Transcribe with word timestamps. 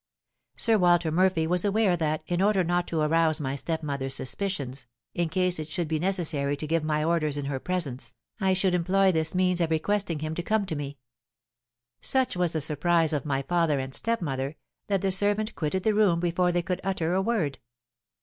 Sir 0.55 0.79
Walter 0.79 1.11
Murphy 1.11 1.45
was 1.45 1.63
aware 1.63 1.95
that, 1.95 2.23
in 2.25 2.41
order 2.41 2.63
not 2.63 2.87
to 2.87 3.01
arouse 3.01 3.39
my 3.39 3.55
stepmother's 3.55 4.15
suspicions, 4.15 4.87
in 5.13 5.29
case 5.29 5.59
it 5.59 5.67
should 5.67 5.87
be 5.87 5.99
necessary 5.99 6.57
to 6.57 6.65
give 6.65 6.83
my 6.83 7.03
orders 7.03 7.37
in 7.37 7.45
her 7.45 7.59
presence, 7.59 8.15
I 8.39 8.53
should 8.53 8.73
employ 8.73 9.11
this 9.11 9.35
means 9.35 9.61
of 9.61 9.69
requesting 9.69 10.17
him 10.17 10.33
to 10.33 10.41
come 10.41 10.65
to 10.65 10.75
me. 10.75 10.97
Such 12.01 12.35
was 12.35 12.53
the 12.53 12.61
surprise 12.61 13.13
of 13.13 13.25
my 13.27 13.43
father 13.43 13.77
and 13.77 13.93
stepmother, 13.93 14.55
that 14.87 15.01
the 15.03 15.11
servant 15.11 15.53
quitted 15.53 15.83
the 15.83 15.93
room 15.93 16.19
before 16.19 16.51
they 16.51 16.63
could 16.63 16.81
utter 16.83 17.13
a 17.13 17.21
word. 17.21 17.59